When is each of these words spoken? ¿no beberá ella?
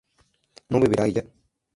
¿no 0.69 0.79
beberá 0.79 1.03
ella? 1.05 1.23